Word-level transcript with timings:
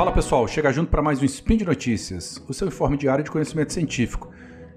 Fala 0.00 0.12
pessoal, 0.12 0.48
chega 0.48 0.72
junto 0.72 0.90
para 0.90 1.02
mais 1.02 1.20
um 1.20 1.26
Spin 1.26 1.58
de 1.58 1.64
Notícias, 1.66 2.42
o 2.48 2.54
seu 2.54 2.66
informe 2.68 2.96
diário 2.96 3.22
de 3.22 3.30
conhecimento 3.30 3.74
científico. 3.74 4.30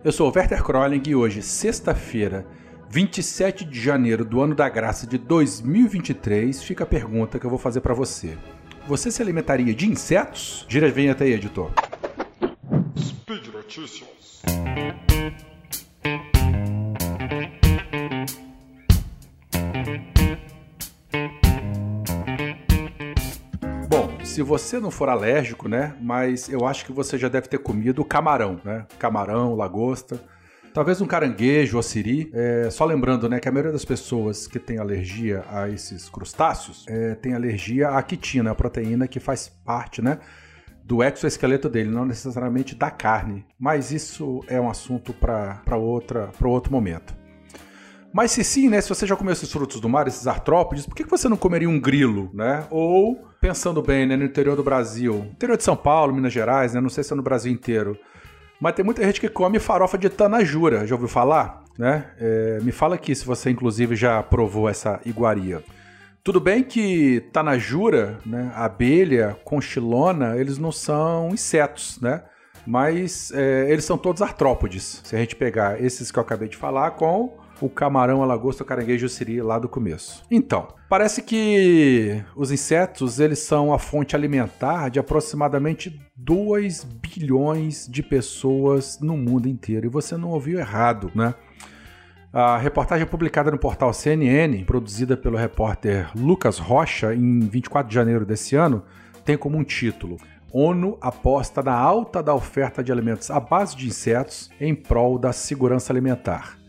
Eu 0.04 0.12
sou 0.12 0.30
o 0.30 0.34
Werther 0.36 0.62
Kroling 0.62 1.02
e 1.07 1.16
hoje, 1.16 1.42
sexta-feira, 1.42 2.46
27 2.89 3.64
de 3.64 3.80
janeiro 3.80 4.25
do 4.25 4.42
ano 4.42 4.54
da 4.54 4.68
graça 4.68 5.07
de 5.07 5.18
2023, 5.18 6.62
fica 6.62 6.84
a 6.84 6.88
pergunta 6.88 7.39
que 7.39 7.46
eu 7.46 7.50
vou 7.50 7.57
fazer 7.57 7.80
para 7.80 7.94
você. 7.94 8.38
Você 8.86 9.10
se 9.10 9.21
alimentaria 9.21 9.74
de 9.74 9.89
insetos? 9.89 10.66
Gira 10.68 10.88
a 10.88 10.92
vinheta 10.92 11.24
aí, 11.24 11.32
editor. 11.32 11.71
Speed 12.98 13.48
Notícias. 13.48 14.42
Se 24.33 24.42
você 24.42 24.79
não 24.79 24.89
for 24.89 25.10
alérgico, 25.10 25.69
né? 25.69 25.96
Mas 26.01 26.50
eu 26.50 26.65
acho 26.65 26.86
que 26.86 26.91
você 26.91 27.19
já 27.19 27.29
deve 27.29 27.47
ter 27.47 27.60
comido 27.60 28.04
camarão, 28.04 28.60
né? 28.65 28.87
Camarão, 28.97 29.54
lagosta. 29.54 30.19
Talvez 30.74 31.00
um 31.01 31.05
caranguejo 31.05 31.78
ou 31.78 31.83
siri. 31.83 32.31
É, 32.33 32.67
só 32.72 32.83
lembrando, 32.83 33.30
né, 33.30 33.39
que 33.39 33.47
a 33.47 33.52
maioria 33.52 33.72
das 33.72 33.86
pessoas 33.86 34.47
que 34.47 34.58
tem 34.58 34.80
alergia 34.80 35.45
a 35.52 35.69
esses 35.69 36.09
crustáceos 36.09 36.83
é, 36.89 37.14
tem 37.14 37.36
alergia 37.36 37.89
à 37.89 38.02
quitina, 38.02 38.50
a 38.50 38.55
proteína 38.55 39.08
que 39.08 39.19
faz 39.19 39.47
parte, 39.47 40.02
né? 40.02 40.17
Do 40.83 41.03
exoesqueleto 41.03 41.69
dele, 41.69 41.91
não 41.91 42.03
necessariamente 42.03 42.73
da 42.73 42.89
carne. 42.89 43.45
Mas 43.59 43.91
isso 43.91 44.44
é 44.47 44.59
um 44.59 44.67
assunto 44.67 45.13
para 45.13 45.77
outro 45.77 46.72
momento. 46.72 47.16
Mas 48.11 48.31
se 48.31 48.43
sim, 48.43 48.67
né? 48.67 48.81
Se 48.81 48.89
você 48.89 49.05
já 49.05 49.15
comeu 49.15 49.33
esses 49.33 49.52
frutos 49.52 49.80
do 49.80 49.88
mar, 49.88 50.08
esses 50.08 50.25
artrópodes, 50.25 50.88
por 50.88 50.95
que 50.95 51.03
você 51.03 51.30
não 51.30 51.38
comeria 51.38 51.69
um 51.69 51.80
grilo, 51.80 52.31
né? 52.33 52.65
Ou, 52.71 53.27
pensando 53.44 53.81
bem, 53.81 54.05
né, 54.05 54.16
no 54.16 54.23
interior 54.23 54.55
do 54.55 54.63
Brasil, 54.63 55.27
interior 55.33 55.58
de 55.58 55.66
São 55.66 55.75
Paulo, 55.75 56.16
Minas 56.16 56.31
Gerais, 56.31 56.73
né? 56.73 56.80
Não 56.80 56.88
sei 56.88 57.03
se 57.03 57.11
é 57.11 57.16
no 57.16 57.22
Brasil 57.22 57.52
inteiro. 57.52 57.99
Mas 58.58 58.73
tem 58.73 58.86
muita 58.86 59.03
gente 59.03 59.19
que 59.19 59.27
come 59.27 59.59
farofa 59.59 59.97
de 59.97 60.09
tanajura, 60.09 60.88
já 60.88 60.95
ouviu 60.95 61.09
falar? 61.09 61.61
Né? 61.77 62.05
É, 62.17 62.59
me 62.61 62.71
fala 62.71 62.95
aqui 62.95 63.14
se 63.14 63.25
você, 63.25 63.49
inclusive, 63.49 63.97
já 63.97 64.23
provou 64.23 64.69
essa 64.69 65.02
iguaria. 65.05 65.61
Tudo 66.23 66.39
bem 66.39 66.64
que 66.64 67.19
tanajura, 67.33 68.17
né, 68.25 68.49
abelha, 68.55 69.36
conchilona, 69.44 70.38
eles 70.38 70.58
não 70.58 70.71
são 70.71 71.27
insetos, 71.33 71.99
né? 72.02 72.23
Mas 72.66 73.30
é, 73.36 73.69
eles 73.69 73.83
são 73.83 73.97
todos 73.97 74.21
artrópodes. 74.21 75.02
Se 75.03 75.17
a 75.17 75.19
gente 75.19 75.36
pegar 75.36 75.83
esses 75.83 76.11
que 76.11 76.17
eu 76.17 76.23
acabei 76.23 76.47
de 76.47 76.55
falar 76.55 76.91
com 76.91 77.38
o 77.61 77.69
camarão, 77.69 78.21
a 78.21 78.25
lagosta, 78.25 78.63
o 78.63 78.65
caranguejo 78.65 79.07
seria 79.07 79.43
lá 79.43 79.57
do 79.59 79.69
começo. 79.69 80.23
Então, 80.29 80.67
parece 80.89 81.21
que 81.21 82.23
os 82.35 82.51
insetos 82.51 83.19
eles 83.19 83.39
são 83.39 83.73
a 83.73 83.79
fonte 83.79 84.15
alimentar 84.15 84.89
de 84.89 84.99
aproximadamente 84.99 85.99
2 86.15 86.83
bilhões 86.83 87.87
de 87.89 88.03
pessoas 88.03 88.99
no 88.99 89.17
mundo 89.17 89.47
inteiro. 89.47 89.85
E 89.85 89.89
você 89.89 90.17
não 90.17 90.29
ouviu 90.29 90.59
errado, 90.59 91.11
né? 91.15 91.33
A 92.31 92.57
reportagem 92.57 93.05
publicada 93.05 93.51
no 93.51 93.59
portal 93.59 93.93
CNN, 93.93 94.63
produzida 94.65 95.15
pelo 95.15 95.37
repórter 95.37 96.09
Lucas 96.15 96.57
Rocha 96.57 97.13
em 97.13 97.41
24 97.41 97.87
de 97.87 97.93
janeiro 97.93 98.25
desse 98.25 98.55
ano, 98.55 98.83
tem 99.23 99.37
como 99.37 99.55
um 99.55 99.63
título: 99.63 100.17
ONU 100.51 100.97
aposta 100.99 101.61
na 101.61 101.75
alta 101.75 102.23
da 102.23 102.33
oferta 102.33 102.83
de 102.83 102.91
alimentos 102.91 103.29
à 103.29 103.39
base 103.39 103.77
de 103.77 103.87
insetos 103.87 104.49
em 104.59 104.73
prol 104.73 105.19
da 105.19 105.31
segurança 105.31 105.93
alimentar 105.93 106.62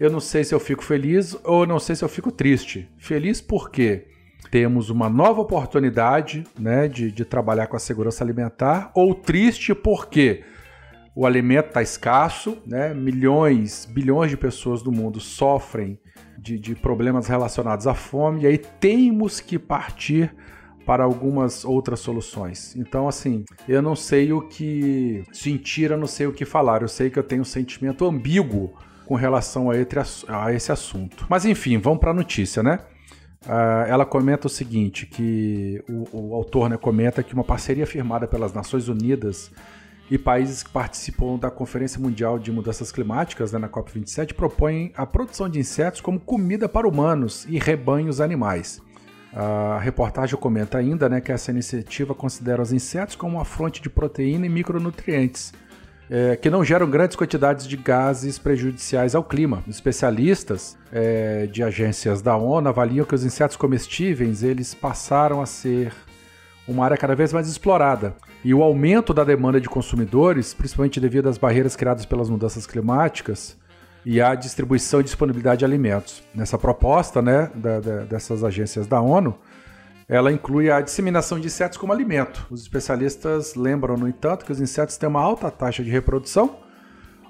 eu 0.00 0.10
não 0.10 0.18
sei 0.18 0.42
se 0.42 0.54
eu 0.54 0.58
fico 0.58 0.82
feliz 0.82 1.36
ou 1.44 1.66
não 1.66 1.78
sei 1.78 1.94
se 1.94 2.02
eu 2.02 2.08
fico 2.08 2.32
triste. 2.32 2.88
Feliz 2.96 3.42
porque 3.42 4.06
temos 4.50 4.88
uma 4.88 5.10
nova 5.10 5.42
oportunidade 5.42 6.42
né, 6.58 6.88
de, 6.88 7.12
de 7.12 7.22
trabalhar 7.22 7.66
com 7.66 7.76
a 7.76 7.78
segurança 7.78 8.24
alimentar, 8.24 8.90
ou 8.94 9.14
triste 9.14 9.74
porque 9.74 10.42
o 11.14 11.26
alimento 11.26 11.66
está 11.66 11.82
escasso, 11.82 12.56
né? 12.66 12.94
milhões, 12.94 13.84
bilhões 13.84 14.30
de 14.30 14.38
pessoas 14.38 14.82
do 14.82 14.90
mundo 14.90 15.20
sofrem 15.20 16.00
de, 16.38 16.58
de 16.58 16.74
problemas 16.74 17.26
relacionados 17.26 17.86
à 17.86 17.94
fome, 17.94 18.42
e 18.42 18.46
aí 18.46 18.56
temos 18.56 19.38
que 19.38 19.58
partir 19.58 20.34
para 20.86 21.04
algumas 21.04 21.62
outras 21.62 22.00
soluções. 22.00 22.74
Então, 22.74 23.06
assim, 23.06 23.44
eu 23.68 23.82
não 23.82 23.94
sei 23.94 24.32
o 24.32 24.40
que 24.40 25.24
sentir, 25.30 25.90
eu 25.90 25.98
não 25.98 26.06
sei 26.06 26.26
o 26.26 26.32
que 26.32 26.46
falar. 26.46 26.80
Eu 26.80 26.88
sei 26.88 27.10
que 27.10 27.18
eu 27.18 27.22
tenho 27.22 27.42
um 27.42 27.44
sentimento 27.44 28.06
ambíguo 28.06 28.72
com 29.10 29.16
relação 29.16 29.72
a 30.28 30.52
esse 30.52 30.70
assunto. 30.70 31.26
Mas 31.28 31.44
enfim, 31.44 31.78
vamos 31.78 31.98
para 31.98 32.12
a 32.12 32.14
notícia, 32.14 32.62
né? 32.62 32.78
Uh, 33.44 33.88
ela 33.88 34.06
comenta 34.06 34.46
o 34.46 34.50
seguinte, 34.50 35.04
que 35.04 35.82
o, 35.88 36.28
o 36.30 36.34
autor 36.36 36.70
né, 36.70 36.76
comenta 36.76 37.20
que 37.20 37.34
uma 37.34 37.42
parceria 37.42 37.84
firmada 37.88 38.28
pelas 38.28 38.52
Nações 38.52 38.86
Unidas 38.86 39.50
e 40.08 40.16
países 40.16 40.62
que 40.62 40.70
participam 40.70 41.36
da 41.36 41.50
Conferência 41.50 42.00
Mundial 42.00 42.38
de 42.38 42.52
Mudanças 42.52 42.92
Climáticas, 42.92 43.50
né, 43.50 43.58
na 43.58 43.68
COP27, 43.68 44.32
propõem 44.32 44.92
a 44.96 45.04
produção 45.04 45.48
de 45.48 45.58
insetos 45.58 46.00
como 46.00 46.20
comida 46.20 46.68
para 46.68 46.86
humanos 46.86 47.44
e 47.48 47.58
rebanhos 47.58 48.20
animais. 48.20 48.80
A 49.34 49.80
reportagem 49.80 50.38
comenta 50.38 50.78
ainda 50.78 51.08
né, 51.08 51.20
que 51.20 51.32
essa 51.32 51.50
iniciativa 51.50 52.14
considera 52.14 52.62
os 52.62 52.72
insetos 52.72 53.16
como 53.16 53.38
uma 53.38 53.44
fonte 53.44 53.82
de 53.82 53.90
proteína 53.90 54.46
e 54.46 54.48
micronutrientes, 54.48 55.52
é, 56.10 56.34
que 56.34 56.50
não 56.50 56.64
geram 56.64 56.90
grandes 56.90 57.16
quantidades 57.16 57.68
de 57.68 57.76
gases 57.76 58.36
prejudiciais 58.36 59.14
ao 59.14 59.22
clima. 59.22 59.62
Especialistas 59.68 60.76
é, 60.92 61.46
de 61.46 61.62
agências 61.62 62.20
da 62.20 62.36
ONU 62.36 62.68
avaliam 62.68 63.06
que 63.06 63.14
os 63.14 63.24
insetos 63.24 63.56
comestíveis 63.56 64.42
eles 64.42 64.74
passaram 64.74 65.40
a 65.40 65.46
ser 65.46 65.92
uma 66.66 66.84
área 66.84 66.96
cada 66.96 67.14
vez 67.14 67.32
mais 67.32 67.48
explorada. 67.48 68.14
E 68.44 68.52
o 68.52 68.62
aumento 68.62 69.14
da 69.14 69.22
demanda 69.22 69.60
de 69.60 69.68
consumidores, 69.68 70.52
principalmente 70.52 70.98
devido 70.98 71.28
às 71.28 71.38
barreiras 71.38 71.76
criadas 71.76 72.04
pelas 72.04 72.28
mudanças 72.28 72.66
climáticas 72.66 73.56
e 74.04 74.20
à 74.20 74.34
distribuição 74.34 75.00
e 75.00 75.04
disponibilidade 75.04 75.60
de 75.60 75.64
alimentos. 75.64 76.22
Nessa 76.34 76.58
proposta 76.58 77.22
né, 77.22 77.50
da, 77.54 77.80
da, 77.80 77.96
dessas 78.04 78.42
agências 78.42 78.86
da 78.86 79.00
ONU, 79.00 79.36
ela 80.10 80.32
inclui 80.32 80.68
a 80.68 80.80
disseminação 80.80 81.38
de 81.38 81.46
insetos 81.46 81.78
como 81.78 81.92
alimento. 81.92 82.44
Os 82.50 82.62
especialistas 82.62 83.54
lembram, 83.54 83.96
no 83.96 84.08
entanto, 84.08 84.44
que 84.44 84.50
os 84.50 84.60
insetos 84.60 84.96
têm 84.96 85.08
uma 85.08 85.22
alta 85.22 85.48
taxa 85.52 85.84
de 85.84 85.90
reprodução, 85.90 86.58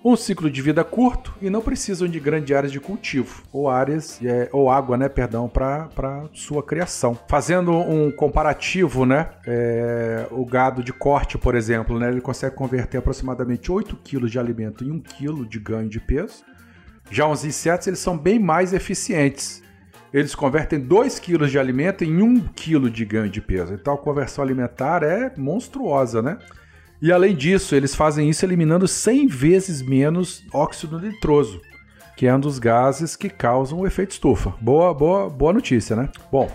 um 0.02 0.16
ciclo 0.16 0.50
de 0.50 0.62
vida 0.62 0.82
curto 0.82 1.34
e 1.42 1.50
não 1.50 1.60
precisam 1.60 2.08
de 2.08 2.18
grandes 2.18 2.56
áreas 2.56 2.72
de 2.72 2.80
cultivo 2.80 3.42
ou 3.52 3.68
áreas 3.68 4.18
é, 4.24 4.48
ou 4.50 4.70
água, 4.70 4.96
né, 4.96 5.10
perdão, 5.10 5.46
para 5.46 5.90
sua 6.32 6.62
criação. 6.62 7.18
Fazendo 7.28 7.70
um 7.70 8.10
comparativo, 8.10 9.04
né, 9.04 9.28
é, 9.46 10.26
o 10.30 10.46
gado 10.46 10.82
de 10.82 10.94
corte, 10.94 11.36
por 11.36 11.54
exemplo, 11.54 11.98
né, 11.98 12.08
ele 12.08 12.22
consegue 12.22 12.56
converter 12.56 12.96
aproximadamente 12.96 13.70
8 13.70 13.94
kg 13.96 14.26
de 14.26 14.38
alimento 14.38 14.84
em 14.84 14.90
1 14.90 15.00
kg 15.00 15.46
de 15.46 15.58
ganho 15.58 15.88
de 15.90 16.00
peso. 16.00 16.42
Já 17.10 17.28
os 17.28 17.44
insetos 17.44 17.86
eles 17.88 17.98
são 17.98 18.16
bem 18.16 18.38
mais 18.38 18.72
eficientes 18.72 19.62
eles 20.12 20.34
convertem 20.34 20.80
2 20.80 21.18
quilos 21.18 21.50
de 21.50 21.58
alimento 21.58 22.04
em 22.04 22.22
1 22.22 22.40
quilo 22.54 22.90
de 22.90 23.04
ganho 23.04 23.30
de 23.30 23.40
peso. 23.40 23.74
Então 23.74 23.94
a 23.94 23.98
conversão 23.98 24.42
alimentar 24.44 25.02
é 25.02 25.32
monstruosa, 25.36 26.20
né? 26.20 26.38
E 27.00 27.10
além 27.10 27.34
disso, 27.34 27.74
eles 27.74 27.94
fazem 27.94 28.28
isso 28.28 28.44
eliminando 28.44 28.86
100 28.86 29.26
vezes 29.26 29.80
menos 29.80 30.44
óxido 30.52 31.00
nitroso, 31.00 31.60
que 32.16 32.26
é 32.26 32.34
um 32.34 32.40
dos 32.40 32.58
gases 32.58 33.16
que 33.16 33.30
causam 33.30 33.78
o 33.78 33.86
efeito 33.86 34.10
estufa. 34.10 34.52
Boa, 34.60 34.92
boa, 34.92 35.30
boa 35.30 35.52
notícia, 35.52 35.96
né? 35.96 36.10
Bom, 36.30 36.50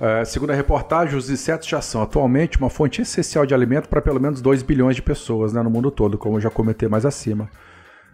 é, 0.00 0.24
segundo 0.24 0.50
a 0.50 0.54
reportagem, 0.54 1.16
os 1.16 1.28
insetos 1.28 1.68
já 1.68 1.82
são 1.82 2.00
atualmente 2.00 2.56
uma 2.56 2.70
fonte 2.70 3.02
essencial 3.02 3.44
de 3.44 3.52
alimento 3.52 3.88
para 3.88 4.00
pelo 4.00 4.18
menos 4.18 4.40
2 4.40 4.62
bilhões 4.62 4.96
de 4.96 5.02
pessoas 5.02 5.52
né, 5.52 5.62
no 5.62 5.70
mundo 5.70 5.90
todo, 5.90 6.16
como 6.16 6.36
eu 6.36 6.40
já 6.40 6.50
comentei 6.50 6.88
mais 6.88 7.04
acima. 7.04 7.50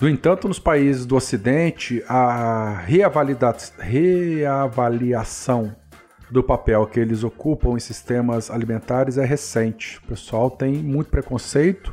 No 0.00 0.08
entanto, 0.08 0.46
nos 0.46 0.60
países 0.60 1.04
do 1.04 1.16
Ocidente, 1.16 2.04
a 2.08 2.84
reavaliação 2.86 5.74
do 6.30 6.40
papel 6.40 6.86
que 6.86 7.00
eles 7.00 7.24
ocupam 7.24 7.70
em 7.70 7.80
sistemas 7.80 8.48
alimentares 8.48 9.18
é 9.18 9.24
recente. 9.24 9.98
O 10.04 10.06
pessoal 10.06 10.52
tem 10.52 10.74
muito 10.74 11.10
preconceito 11.10 11.92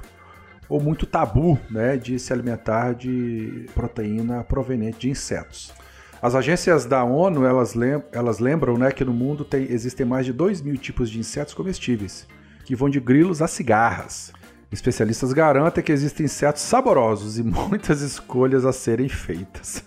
ou 0.69 0.79
muito 0.79 1.07
tabu 1.07 1.57
né, 1.67 1.97
de 1.97 2.19
se 2.19 2.31
alimentar 2.31 2.93
de 2.93 3.65
proteína 3.73 4.43
proveniente 4.43 4.99
de 4.99 5.09
insetos. 5.09 5.73
As 6.21 6.35
agências 6.35 6.85
da 6.85 7.03
ONU 7.03 7.43
elas, 7.43 7.73
lem 7.73 8.03
elas 8.11 8.37
lembram 8.37 8.77
né, 8.77 8.91
que 8.91 9.03
no 9.03 9.13
mundo 9.13 9.43
tem, 9.43 9.63
existem 9.63 10.05
mais 10.05 10.27
de 10.27 10.33
2 10.33 10.61
mil 10.61 10.77
tipos 10.77 11.09
de 11.09 11.17
insetos 11.17 11.55
comestíveis, 11.55 12.27
que 12.65 12.75
vão 12.75 12.87
de 12.87 12.99
grilos 12.99 13.41
a 13.41 13.47
cigarras. 13.47 14.31
Especialistas 14.71 15.31
garantem 15.31 15.83
que 15.83 15.91
existem 15.91 16.25
insetos 16.25 16.61
saborosos 16.63 17.37
e 17.37 17.43
muitas 17.43 18.01
escolhas 18.03 18.65
a 18.65 18.73
serem 18.73 19.07
feitas. 19.07 19.83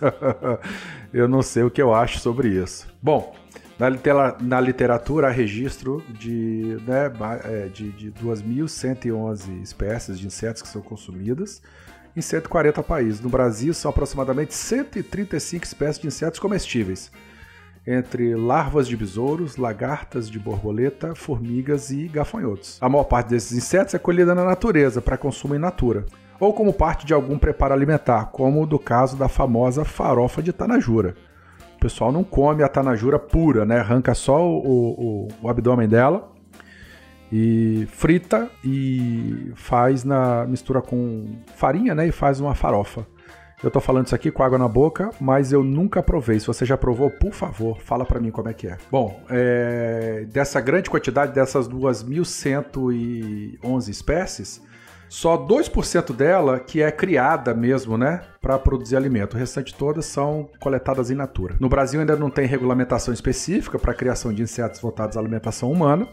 eu 1.13 1.27
não 1.27 1.41
sei 1.41 1.63
o 1.63 1.71
que 1.71 1.81
eu 1.81 1.93
acho 1.93 2.19
sobre 2.19 2.49
isso. 2.49 2.87
Bom, 3.01 3.35
na, 3.77 3.89
litera 3.89 4.37
na 4.41 4.59
literatura 4.59 5.27
há 5.27 5.31
registro 5.31 6.03
de, 6.09 6.77
né, 6.85 7.11
é, 7.43 7.67
de, 7.67 7.91
de 7.91 8.11
2.111 8.11 9.61
espécies 9.61 10.19
de 10.19 10.27
insetos 10.27 10.61
que 10.61 10.67
são 10.67 10.81
consumidas 10.81 11.61
em 12.15 12.21
140 12.21 12.83
países. 12.83 13.21
No 13.21 13.29
Brasil, 13.29 13.73
são 13.73 13.89
aproximadamente 13.89 14.53
135 14.53 15.63
espécies 15.63 16.01
de 16.01 16.07
insetos 16.07 16.39
comestíveis. 16.39 17.11
Entre 17.91 18.35
larvas 18.35 18.87
de 18.87 18.95
besouros, 18.95 19.57
lagartas 19.57 20.29
de 20.29 20.37
borboleta, 20.37 21.15
formigas 21.15 21.89
e 21.89 22.07
gafanhotos. 22.07 22.77
A 22.79 22.87
maior 22.87 23.05
parte 23.05 23.29
desses 23.29 23.57
insetos 23.57 23.95
é 23.95 23.97
colhida 23.97 24.35
na 24.35 24.45
natureza 24.45 25.01
para 25.01 25.17
consumo 25.17 25.55
in 25.55 25.57
natura, 25.59 26.05
ou 26.39 26.53
como 26.53 26.71
parte 26.71 27.03
de 27.03 27.15
algum 27.15 27.39
preparo 27.39 27.73
alimentar, 27.73 28.25
como 28.25 28.67
do 28.67 28.77
caso 28.77 29.17
da 29.17 29.27
famosa 29.27 29.83
farofa 29.83 30.39
de 30.39 30.53
tanajura. 30.53 31.15
O 31.77 31.79
pessoal 31.79 32.11
não 32.11 32.23
come 32.23 32.61
a 32.61 32.67
tanajura 32.67 33.17
pura, 33.17 33.65
né? 33.65 33.79
Arranca 33.79 34.13
só 34.13 34.47
o, 34.47 34.59
o, 34.61 35.27
o 35.41 35.49
abdômen 35.49 35.87
dela 35.87 36.31
e 37.31 37.87
frita 37.89 38.49
e 38.63 39.51
faz 39.55 40.03
na 40.03 40.45
mistura 40.45 40.79
com 40.79 41.25
farinha, 41.55 41.95
né? 41.95 42.07
E 42.07 42.11
faz 42.11 42.39
uma 42.39 42.53
farofa. 42.53 43.07
Eu 43.61 43.69
tô 43.69 43.81
falando 43.81 44.05
isso 44.05 44.15
aqui 44.15 44.31
com 44.31 44.41
água 44.41 44.57
na 44.57 44.69
boca, 44.69 45.09
mas 45.19 45.51
eu 45.51 45.61
nunca 45.63 46.01
provei. 46.01 46.39
Se 46.39 46.47
você 46.47 46.65
já 46.65 46.77
provou, 46.77 47.09
por 47.09 47.33
favor, 47.33 47.77
fala 47.81 48.05
para 48.05 48.17
mim 48.19 48.31
como 48.31 48.47
é 48.47 48.53
que 48.53 48.67
é. 48.67 48.77
Bom, 48.89 49.21
é... 49.29 50.25
dessa 50.31 50.61
grande 50.61 50.89
quantidade, 50.89 51.33
dessas 51.33 51.67
2.111 51.67 53.89
espécies, 53.89 54.61
só 55.09 55.37
2% 55.37 56.15
dela 56.15 56.57
que 56.59 56.81
é 56.81 56.89
criada 56.91 57.53
mesmo, 57.53 57.97
né, 57.97 58.21
para 58.41 58.57
produzir 58.57 58.95
alimento. 58.95 59.33
O 59.33 59.37
restante 59.37 59.73
todas 59.73 60.05
são 60.05 60.49
coletadas 60.59 61.11
em 61.11 61.15
natura. 61.15 61.57
No 61.59 61.67
Brasil 61.67 61.99
ainda 61.99 62.15
não 62.15 62.29
tem 62.29 62.45
regulamentação 62.45 63.13
específica 63.13 63.77
para 63.77 63.91
a 63.91 63.95
criação 63.95 64.31
de 64.31 64.41
insetos 64.41 64.79
voltados 64.79 65.17
à 65.17 65.19
alimentação 65.19 65.69
humana 65.69 66.07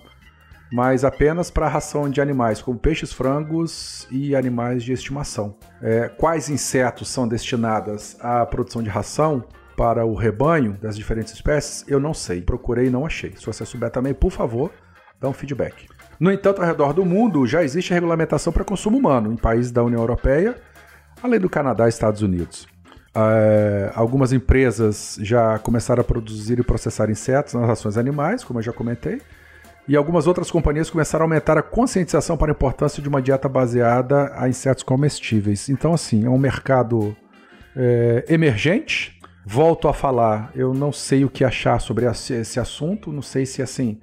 mas 0.73 1.05
apenas 1.05 1.51
para 1.51 1.69
ração 1.69 2.11
de 2.11 2.21
animais, 2.21 2.61
como 2.61 2.79
peixes, 2.79 3.13
frangos 3.13 4.07
e 4.11 4.35
animais 4.35 4.83
de 4.83 4.93
estimação. 4.93 5.57
É, 5.81 6.09
quais 6.09 6.49
insetos 6.49 7.09
são 7.09 7.29
destinados 7.29 8.17
à 8.21 8.45
produção 8.45 8.83
de 8.83 8.89
ração 8.89 9.45
para 9.77 10.05
o 10.05 10.15
rebanho 10.15 10.77
das 10.81 10.97
diferentes 10.97 11.33
espécies? 11.33 11.85
Eu 11.87 12.01
não 12.01 12.13
sei. 12.13 12.41
Procurei 12.41 12.87
e 12.87 12.91
não 12.91 13.07
achei. 13.07 13.33
Se 13.37 13.47
você 13.47 13.65
souber 13.65 13.91
também, 13.91 14.13
por 14.13 14.31
favor, 14.31 14.73
dá 15.21 15.29
um 15.29 15.33
feedback. 15.33 15.87
No 16.19 16.33
entanto, 16.33 16.61
ao 16.61 16.67
redor 16.67 16.93
do 16.93 17.05
mundo 17.05 17.47
já 17.47 17.63
existe 17.63 17.93
regulamentação 17.93 18.53
para 18.53 18.65
consumo 18.65 18.99
humano 18.99 19.33
em 19.33 19.37
países 19.37 19.71
da 19.71 19.85
União 19.85 20.01
Europeia, 20.01 20.57
além 21.23 21.39
do 21.39 21.49
Canadá 21.49 21.87
e 21.87 21.91
Estados 21.91 22.23
Unidos. 22.23 22.67
É, 23.15 23.93
algumas 23.95 24.33
empresas 24.33 25.19
já 25.23 25.59
começaram 25.59 26.01
a 26.01 26.05
produzir 26.05 26.59
e 26.59 26.63
processar 26.63 27.09
insetos 27.09 27.55
nas 27.55 27.67
rações 27.67 27.97
animais, 27.97 28.43
como 28.45 28.59
eu 28.59 28.63
já 28.63 28.73
comentei 28.73 29.23
e 29.89 29.97
algumas 29.97 30.27
outras 30.27 30.51
companhias 30.51 30.91
começaram 30.91 31.25
a 31.25 31.27
aumentar 31.27 31.57
a 31.57 31.63
conscientização 31.63 32.37
para 32.37 32.51
a 32.51 32.55
importância 32.55 33.03
de 33.03 33.09
uma 33.09 33.23
dieta 33.23 33.49
baseada 33.49 34.33
a 34.35 34.49
insetos 34.49 34.83
comestíveis. 34.83 35.69
Então, 35.69 35.95
assim, 35.95 36.25
é 36.25 36.31
um 36.31 36.39
mercado 36.39 37.17
é, 37.77 38.25
emergente. 38.29 39.21
Volto 39.45 39.87
a 39.87 39.95
falar, 39.95 40.51
eu 40.57 40.75
não 40.75 40.91
sei 40.91 41.25
o 41.25 41.31
que 41.31 41.45
achar 41.45 41.81
sobre 41.81 42.07
esse 42.07 42.59
assunto, 42.59 43.13
não 43.13 43.23
sei 43.23 43.47
se 43.47 43.63
assim 43.63 44.01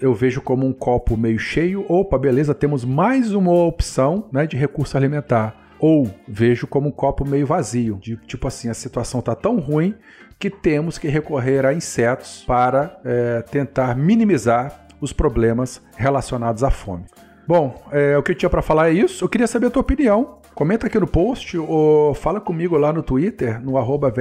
eu 0.00 0.14
vejo 0.14 0.40
como 0.40 0.66
um 0.66 0.72
copo 0.72 1.16
meio 1.16 1.38
cheio. 1.38 1.84
Opa, 1.88 2.18
beleza, 2.18 2.54
temos 2.54 2.84
mais 2.84 3.32
uma 3.32 3.52
opção 3.52 4.28
né, 4.32 4.46
de 4.46 4.56
recurso 4.56 4.96
alimentar. 4.96 5.56
Ou 5.78 6.10
vejo 6.26 6.66
como 6.66 6.88
um 6.88 6.92
copo 6.92 7.26
meio 7.26 7.46
vazio, 7.46 7.98
de 8.00 8.16
tipo 8.16 8.46
assim, 8.48 8.68
a 8.68 8.74
situação 8.74 9.20
está 9.20 9.34
tão 9.34 9.58
ruim 9.58 9.94
que 10.38 10.48
temos 10.48 10.98
que 10.98 11.08
recorrer 11.08 11.64
a 11.66 11.74
insetos 11.74 12.44
para 12.46 12.98
é, 13.04 13.42
tentar 13.42 13.96
minimizar 13.96 14.83
os 15.04 15.12
problemas 15.12 15.82
relacionados 15.96 16.64
à 16.64 16.70
fome. 16.70 17.04
Bom, 17.46 17.82
é, 17.92 18.16
o 18.16 18.22
que 18.22 18.32
eu 18.32 18.34
tinha 18.34 18.48
para 18.48 18.62
falar 18.62 18.88
é 18.88 18.92
isso. 18.92 19.22
Eu 19.22 19.28
queria 19.28 19.46
saber 19.46 19.66
a 19.66 19.70
tua 19.70 19.82
opinião. 19.82 20.38
Comenta 20.54 20.86
aqui 20.86 20.98
no 20.98 21.06
post 21.06 21.58
ou 21.58 22.14
fala 22.14 22.40
comigo 22.40 22.76
lá 22.76 22.92
no 22.92 23.02
Twitter, 23.02 23.60
no 23.60 23.76
arroba 23.76 24.12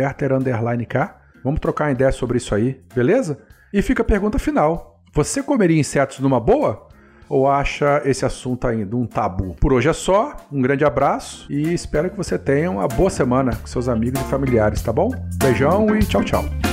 Vamos 1.44 1.60
trocar 1.60 1.86
uma 1.86 1.92
ideia 1.92 2.12
sobre 2.12 2.38
isso 2.38 2.54
aí, 2.56 2.82
beleza? 2.94 3.40
E 3.72 3.82
fica 3.82 4.02
a 4.02 4.06
pergunta 4.06 4.40
final. 4.40 5.02
Você 5.14 5.44
comeria 5.44 5.80
insetos 5.80 6.20
numa 6.20 6.40
boa? 6.40 6.88
Ou 7.30 7.48
acha 7.48 8.02
esse 8.06 8.26
assunto 8.26 8.68
ainda 8.68 8.96
um 8.96 9.06
tabu? 9.06 9.56
Por 9.60 9.74
hoje 9.74 9.90
é 9.90 9.94
só, 9.94 10.36
um 10.52 10.62
grande 10.62 10.84
abraço 10.84 11.52
e 11.52 11.74
espero 11.74 12.10
que 12.10 12.18
você 12.18 12.38
tenha 12.38 12.70
uma 12.70 12.88
boa 12.88 13.10
semana 13.10 13.56
com 13.56 13.66
seus 13.66 13.88
amigos 13.88 14.20
e 14.20 14.24
familiares, 14.26 14.82
tá 14.82 14.92
bom? 14.92 15.10
Beijão 15.38 15.96
e 15.96 16.00
tchau, 16.00 16.24
tchau. 16.24 16.73